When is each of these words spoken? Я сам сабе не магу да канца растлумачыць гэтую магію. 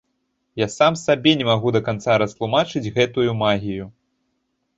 Я 0.61 0.67
сам 0.75 0.95
сабе 1.01 1.33
не 1.41 1.45
магу 1.49 1.73
да 1.75 1.81
канца 1.89 2.15
растлумачыць 2.23 2.91
гэтую 2.97 3.29
магію. 3.45 3.85